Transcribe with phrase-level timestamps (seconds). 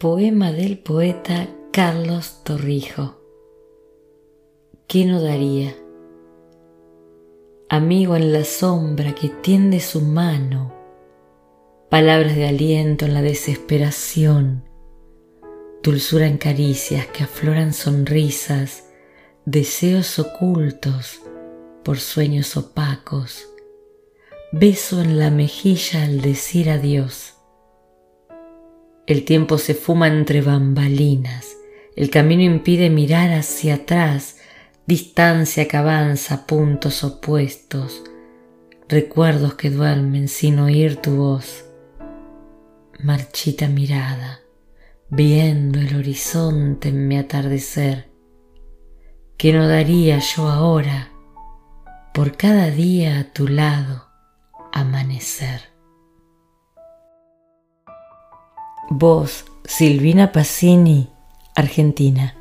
[0.00, 3.20] Poema del poeta Carlos Torrijo.
[4.86, 5.76] ¿Qué no daría?
[7.68, 10.72] Amigo en la sombra que tiende su mano,
[11.90, 14.64] palabras de aliento en la desesperación,
[15.82, 18.84] dulzura en caricias que afloran sonrisas,
[19.44, 21.20] deseos ocultos
[21.84, 23.50] por sueños opacos,
[24.50, 27.34] beso en la mejilla al decir adiós
[29.12, 31.56] el tiempo se fuma entre bambalinas,
[31.96, 34.36] el camino impide mirar hacia atrás,
[34.86, 38.04] distancia que avanza, puntos opuestos,
[38.88, 41.64] recuerdos que duermen sin oír tu voz.
[43.02, 44.42] Marchita mirada,
[45.08, 48.12] viendo el horizonte en mi atardecer,
[49.36, 51.10] que no daría yo ahora
[52.14, 54.06] por cada día a tu lado
[54.72, 55.79] amanecer.
[58.92, 61.06] Voz Silvina Pacini,
[61.54, 62.39] Argentina.